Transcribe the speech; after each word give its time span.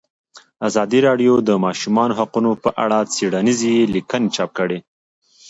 ازادي 0.67 0.99
راډیو 1.07 1.33
د 1.41 1.43
د 1.49 1.51
ماشومانو 1.65 2.17
حقونه 2.19 2.51
په 2.63 2.69
اړه 2.83 2.97
څېړنیزې 3.13 3.73
لیکنې 3.95 4.29
چاپ 4.35 4.49
کړي. 4.59 4.79